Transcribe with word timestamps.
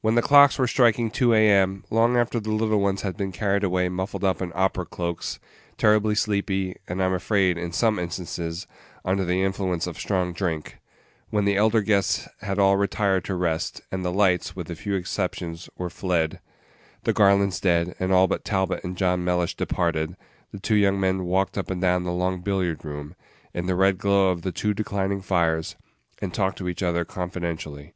When 0.00 0.14
the 0.14 0.22
clocks 0.22 0.58
were 0.60 0.68
striking 0.68 1.10
2 1.10 1.34
A. 1.34 1.50
M., 1.50 1.84
long 1.90 2.16
after 2.16 2.38
the 2.38 2.52
little 2.52 2.78
ones 2.78 3.02
had 3.02 3.16
been 3.16 3.32
carried 3.32 3.64
away 3.64 3.88
muffled 3.88 4.22
up 4.22 4.40
in 4.40 4.52
opera 4.54 4.86
cloaks, 4.86 5.40
terribly 5.76 6.14
sleepy, 6.14 6.76
and 6.86 7.02
I'm 7.02 7.12
afraid, 7.12 7.58
in 7.58 7.72
some 7.72 7.98
instances, 7.98 8.68
under 9.04 9.24
the 9.24 9.42
influence 9.42 9.88
of 9.88 9.98
strong 9.98 10.32
drink 10.32 10.78
when 11.30 11.46
the 11.46 11.56
elder 11.56 11.80
guests 11.82 12.28
had 12.42 12.60
all 12.60 12.76
retired 12.76 13.24
to 13.24 13.34
rest, 13.34 13.80
and 13.90 14.04
the 14.04 14.12
lights, 14.12 14.54
with 14.54 14.70
a 14.70 14.76
few 14.76 14.94
exceptions, 14.94 15.68
were 15.76 15.90
fled, 15.90 16.38
the 17.02 17.12
garlands 17.12 17.58
dead, 17.58 17.96
and 17.98 18.12
all 18.12 18.28
but 18.28 18.44
Talbot 18.44 18.84
and 18.84 18.96
John 18.96 19.24
Mellish 19.24 19.56
departed, 19.56 20.16
the 20.52 20.60
two 20.60 20.76
young 20.76 21.00
men 21.00 21.24
walked 21.24 21.58
up 21.58 21.72
and 21.72 21.80
Page 21.80 21.88
41 21.88 21.94
down 22.04 22.04
the 22.04 22.12
long 22.16 22.40
billiard 22.42 22.84
room, 22.84 23.16
in 23.52 23.66
the 23.66 23.74
red 23.74 23.98
glow 23.98 24.28
of 24.28 24.42
the 24.42 24.52
two 24.52 24.72
declining 24.72 25.20
fires, 25.22 25.74
and 26.22 26.32
talked 26.32 26.58
to 26.58 26.68
each 26.68 26.84
other 26.84 27.04
confidentially. 27.04 27.94